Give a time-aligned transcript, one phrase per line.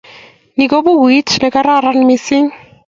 [0.57, 2.51] Ni ko pukuit ne kararan missing'.